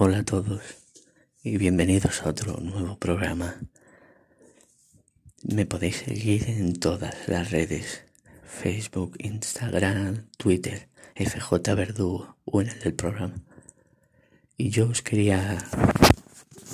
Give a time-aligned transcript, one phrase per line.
[0.00, 0.60] Hola a todos
[1.42, 3.56] y bienvenidos a otro nuevo programa.
[5.42, 8.04] Me podéis seguir en todas las redes,
[8.44, 13.42] Facebook, Instagram, Twitter, FJ Verdugo o en el del programa.
[14.56, 15.58] Y yo os quería,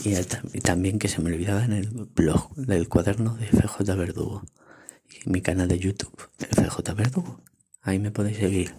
[0.05, 4.43] y también que se me olvidaba en el blog del cuaderno de FJ Verdugo
[5.25, 7.41] y mi canal de YouTube, FJ Verdugo.
[7.81, 8.75] Ahí me podéis seguir.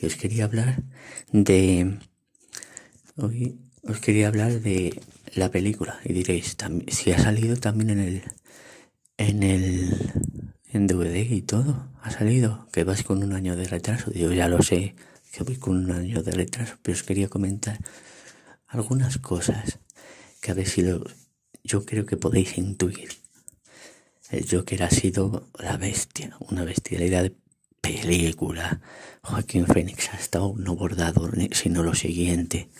[0.00, 0.82] Y os quería hablar
[1.30, 1.98] de...
[3.18, 5.00] Hoy os quería hablar de
[5.34, 6.56] la película y diréis,
[6.88, 8.22] si ha salido también en el
[9.18, 10.12] en el
[10.72, 14.48] en DVD y todo, ha salido, que vas con un año de retraso, yo ya
[14.48, 14.94] lo sé,
[15.30, 17.78] que voy con un año de retraso, pero os quería comentar
[18.66, 19.78] algunas cosas
[20.40, 21.04] que a ver si lo,
[21.62, 23.10] yo creo que podéis intuir.
[24.30, 27.36] El Joker ha sido la bestia, una bestialidad de
[27.82, 28.80] película.
[29.22, 32.70] Joaquín Phoenix ha estado no bordado, sino lo siguiente.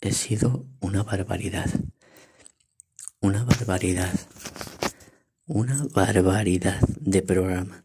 [0.00, 1.68] Ha sido una barbaridad.
[3.20, 4.12] Una barbaridad.
[5.46, 7.84] Una barbaridad de programa.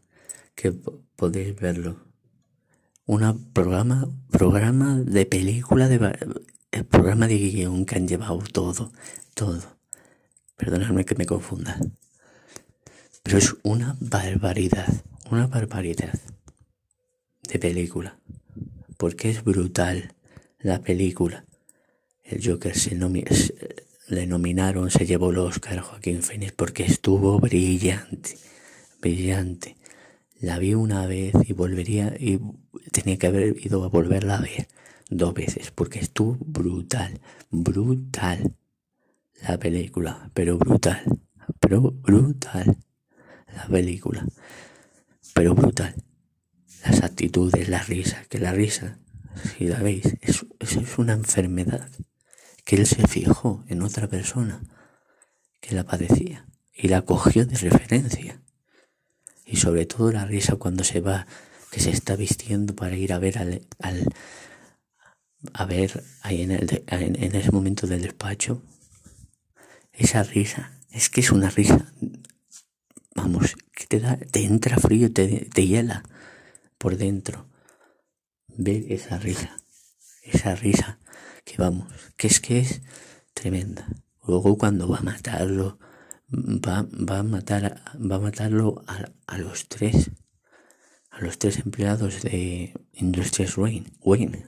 [0.54, 0.70] Que
[1.16, 1.96] podéis verlo.
[3.04, 5.96] Una programa, programa de película de
[6.70, 8.92] el programa de guion que han llevado todo,
[9.34, 9.76] todo.
[10.56, 11.78] Perdonadme que me confunda.
[13.24, 14.86] Pero es una barbaridad,
[15.30, 16.14] una barbaridad
[17.42, 18.18] de película.
[18.96, 20.14] Porque es brutal
[20.60, 21.44] la película.
[22.24, 22.96] El Joker se
[24.08, 28.38] le nominaron, se llevó el Oscar a Joaquín Phoenix porque estuvo brillante,
[29.02, 29.76] brillante.
[30.40, 32.40] La vi una vez y volvería y
[32.90, 34.68] tenía que haber ido a volverla a ver
[35.10, 38.54] dos veces porque estuvo brutal, brutal
[39.46, 41.04] la película, pero brutal,
[41.60, 42.78] pero brutal
[43.54, 44.26] la película,
[45.34, 45.94] pero brutal.
[46.86, 48.98] Las actitudes, la risa, que la risa,
[49.42, 51.90] si la veis, eso, es una enfermedad
[52.64, 54.60] que él se fijó en otra persona
[55.60, 58.40] que la padecía y la cogió de referencia.
[59.46, 61.26] Y sobre todo la risa cuando se va,
[61.70, 63.62] que se está vistiendo para ir a ver al,
[65.52, 68.62] a ver ahí en, el en ese momento del despacho,
[69.92, 71.92] esa risa, es que es una risa
[73.14, 76.02] vamos, que te da, te entra frío, te, te hiela
[76.78, 77.46] por dentro.
[78.48, 79.56] Ver esa risa,
[80.22, 80.98] esa risa,
[81.44, 82.82] que vamos, que es que es
[83.34, 83.86] tremenda.
[84.26, 85.78] Luego cuando va a matarlo,
[86.32, 90.10] va, va a matar, va a matarlo a, los tres,
[91.10, 94.46] a los tres empleados de Industrias Wayne, Wayne,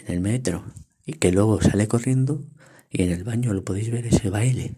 [0.00, 0.64] en el metro,
[1.04, 2.44] y que luego sale corriendo
[2.90, 4.76] y en el baño lo podéis ver ese baile,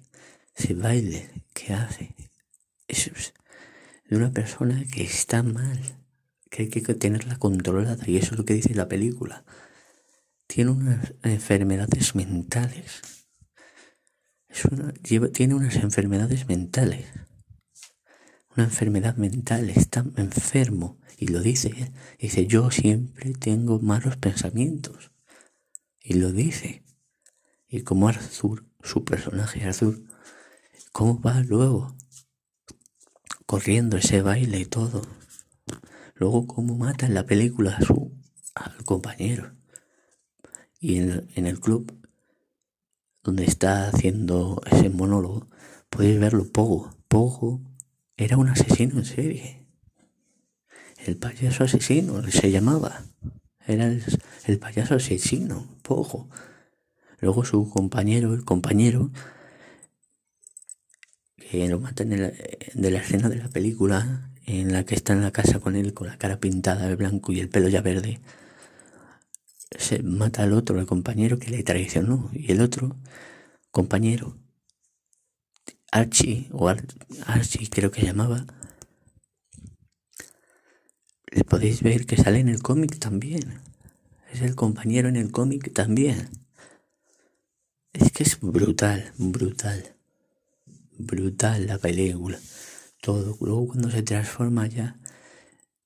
[0.57, 2.15] ese baile que hace,
[2.89, 3.11] es
[4.09, 5.81] de una persona que está mal,
[6.51, 9.45] que hay que tenerla controlada y eso es lo que dice la película.
[10.55, 13.03] Tiene unas enfermedades mentales.
[15.33, 17.07] tiene unas enfermedades mentales.
[18.57, 21.01] Una enfermedad mental, está enfermo.
[21.19, 21.93] Y lo dice, ¿eh?
[22.21, 25.11] dice, yo siempre tengo malos pensamientos.
[26.01, 26.85] Y lo dice.
[27.67, 30.05] Y como Arthur, su personaje Arthur,
[30.93, 31.97] ¿cómo va luego?
[33.45, 35.03] corriendo ese baile y todo.
[36.15, 38.13] Luego cómo mata en la película a su
[38.55, 39.64] al compañero.
[40.85, 41.99] Y en, el club
[43.23, 45.47] donde está haciendo ese monólogo,
[45.89, 46.95] podéis verlo Pogo.
[47.09, 47.63] Pogo
[48.19, 49.67] era un asesino en serie.
[51.07, 53.03] El payaso asesino se llamaba.
[53.67, 56.29] Era el, payaso asesino, Pogo.
[57.19, 59.11] Luego su compañero, el compañero,
[61.39, 65.23] que lo mata en de la escena de la película en la que está en
[65.23, 68.21] la casa con él con la cara pintada de blanco y el pelo ya verde.
[69.71, 72.31] Se mata al otro, el compañero que le traicionó.
[72.33, 72.97] Y el otro
[73.71, 74.37] compañero,
[75.91, 78.47] Archie, o Archie creo que llamaba,
[81.31, 83.61] le podéis ver que sale en el cómic también.
[84.33, 86.29] Es el compañero en el cómic también.
[87.93, 89.95] Es que es brutal, brutal
[90.99, 92.39] brutal la película.
[93.01, 93.37] Todo.
[93.41, 94.99] Luego cuando se transforma ya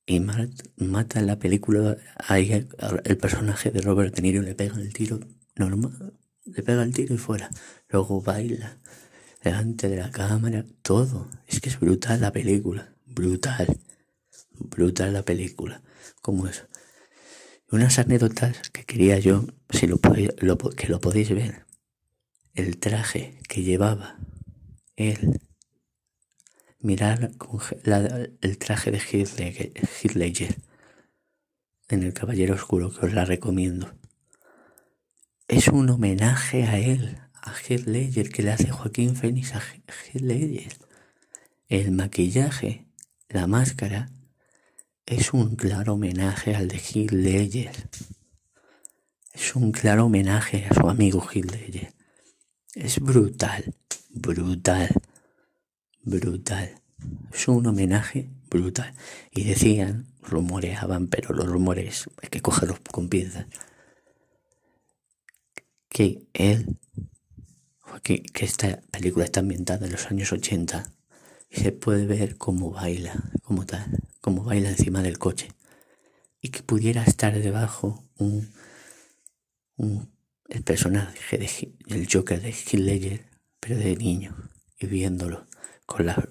[0.09, 2.67] y mata, la película, ahí
[3.05, 5.21] el personaje de Robert De Niro le pega el tiro
[5.55, 6.15] normal,
[6.47, 7.51] le pega el tiro y fuera.
[7.91, 8.79] Luego baila
[9.45, 11.29] delante de la cámara, todo.
[11.47, 13.67] Es que es brutal la película, brutal,
[14.59, 15.83] brutal la película.
[16.23, 16.65] Como eso.
[17.71, 20.01] Unas anécdotas que quería yo, si lo,
[20.39, 21.67] lo, que lo podéis ver.
[22.55, 24.19] El traje que llevaba
[24.97, 25.39] el
[26.81, 27.33] mirar
[28.41, 30.57] el traje de Heath Ledger
[31.89, 33.93] en El Caballero Oscuro, que os la recomiendo.
[35.49, 40.21] es un homenaje a él, a Heath Ledger, que le hace Joaquín Phoenix a Heath
[40.21, 40.73] Ledger.
[41.69, 42.87] El maquillaje,
[43.29, 44.11] la máscara,
[45.07, 47.89] es un claro homenaje al de Heath Ledger.
[49.33, 51.95] Es un claro homenaje a su amigo Heath Ledger.
[52.75, 53.75] Es brutal,
[54.11, 54.89] brutal,
[56.09, 56.81] brutal.
[57.33, 58.95] Es un homenaje brutal.
[59.31, 63.47] Y decían, rumoreaban, pero los rumores hay que cogerlos con pinzas,
[65.89, 66.79] que él,
[68.03, 70.93] que, esta película está ambientada en los años 80
[71.51, 75.49] y se puede ver cómo baila, como tal, cómo baila encima del coche.
[76.41, 78.53] Y que pudiera estar debajo un,
[79.77, 80.11] un
[80.49, 83.25] el personaje de, el Joker de Heath Ledger,
[83.61, 85.47] pero de niño, y viéndolo
[85.89, 86.29] con la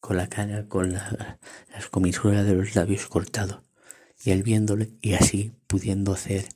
[0.00, 1.38] con la cara, con la,
[1.74, 3.62] las comisuras de los labios cortados,
[4.24, 6.46] y él viéndole y así pudiendo hacer,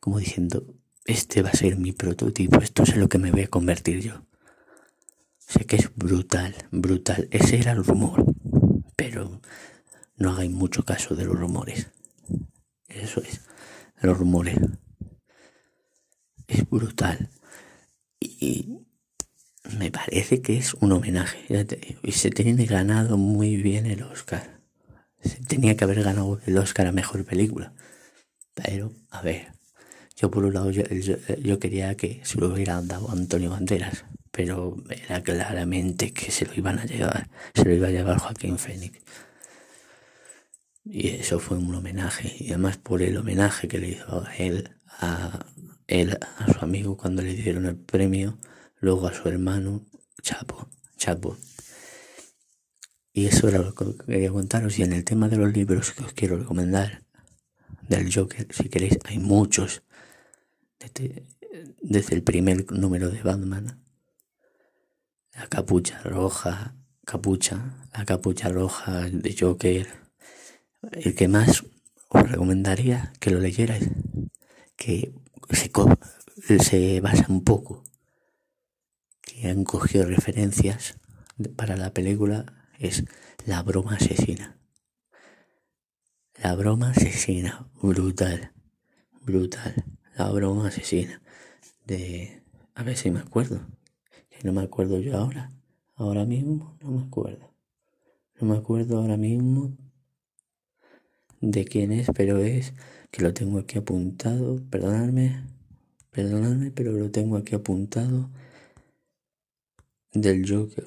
[0.00, 0.74] como diciendo,
[1.06, 4.00] este va a ser mi prototipo, esto es en lo que me voy a convertir
[4.00, 4.26] yo.
[5.38, 8.26] Sé que es brutal, brutal, ese era el rumor,
[8.96, 9.40] pero
[10.16, 11.88] no hagáis mucho caso de los rumores.
[12.88, 13.40] Eso es,
[14.02, 14.58] los rumores.
[16.46, 17.30] Es brutal.
[18.20, 18.80] Y
[19.78, 21.38] me parece que es un homenaje.
[22.02, 24.60] Y se tiene ganado muy bien el Oscar.
[25.22, 27.72] Se tenía que haber ganado el Oscar a mejor película.
[28.54, 29.52] Pero, a ver,
[30.16, 35.22] yo por un lado yo, quería que se lo hubiera dado Antonio Banderas, pero era
[35.22, 38.98] claramente que se lo iban a llevar, se lo iba a llevar Joaquín Fénix.
[40.84, 45.46] Y eso fue un homenaje, y además por el homenaje que le hizo él, a
[45.86, 48.38] él, a su amigo cuando le dieron el premio,
[48.80, 49.86] luego a su hermano
[50.22, 51.36] Chapo, Chapo.
[53.12, 54.78] Y eso era lo que quería contaros.
[54.78, 57.02] Y en el tema de los libros que os quiero recomendar,
[57.88, 59.82] del Joker, si queréis, hay muchos.
[60.78, 61.26] Desde,
[61.82, 63.82] desde el primer número de Batman,
[65.34, 69.88] la capucha roja, capucha, la capucha roja de Joker.
[70.92, 71.64] El que más
[72.08, 73.90] os recomendaría que lo leyerais,
[74.76, 75.12] que
[75.50, 77.84] se, se basa un poco
[79.48, 80.96] han cogido referencias
[81.56, 82.46] para la película
[82.78, 83.04] es
[83.46, 84.56] La broma asesina.
[86.42, 88.52] La broma asesina, brutal,
[89.22, 89.84] brutal.
[90.16, 91.22] La broma asesina.
[91.86, 92.42] De...
[92.74, 93.60] A ver si me acuerdo.
[94.28, 95.50] Que no me acuerdo yo ahora.
[95.96, 97.50] Ahora mismo no me acuerdo.
[98.40, 99.76] No me acuerdo ahora mismo
[101.40, 102.74] de quién es, pero es
[103.10, 104.60] que lo tengo aquí apuntado.
[104.70, 105.44] Perdonadme,
[106.10, 108.30] perdonadme, pero lo tengo aquí apuntado
[110.12, 110.86] del Joker.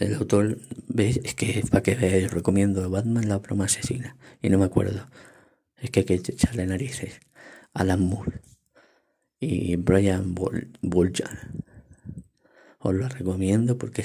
[0.00, 0.58] El autor,
[0.88, 1.20] ¿veis?
[1.24, 4.16] Es que para que veáis, recomiendo Batman, la broma asesina.
[4.42, 5.08] Y no me acuerdo.
[5.76, 7.20] Es que hay que echarle narices.
[7.74, 8.40] Alan Moore
[9.40, 11.50] y Brian Bolger.
[12.80, 14.04] Os lo recomiendo porque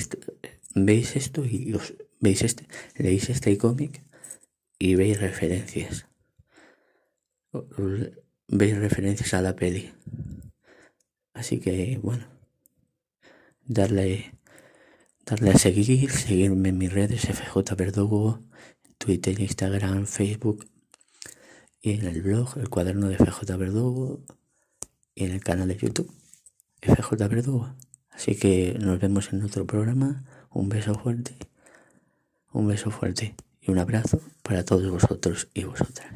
[0.75, 2.67] veis esto y os veis este,
[2.97, 4.03] leéis este cómic
[4.77, 6.07] y veis referencias.
[8.47, 9.91] Veis referencias a la peli.
[11.33, 12.32] Así que bueno
[13.65, 14.33] darle,
[15.25, 18.41] darle a seguir, seguirme en mis redes FJ Verdugo,
[18.97, 20.65] Twitter, Instagram, Facebook
[21.81, 24.23] y en el blog, el cuaderno de FJ Verdugo
[25.15, 26.11] y en el canal de YouTube,
[26.81, 27.75] FJ Verdugo.
[28.11, 30.23] Así que nos vemos en otro programa.
[30.51, 31.35] Un beso fuerte.
[32.51, 36.13] Un beso fuerte y un abrazo para todos vosotros y vosotras.